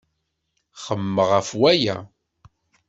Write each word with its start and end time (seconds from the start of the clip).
Xemmemeɣ 0.83 1.29
ɣef 1.37 1.49
waya. 1.59 1.97